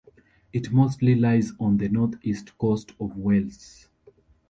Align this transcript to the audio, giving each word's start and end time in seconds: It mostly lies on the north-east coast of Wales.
It 0.51 0.71
mostly 0.71 1.13
lies 1.13 1.51
on 1.59 1.77
the 1.77 1.87
north-east 1.87 2.57
coast 2.57 2.93
of 2.99 3.15
Wales. 3.17 3.87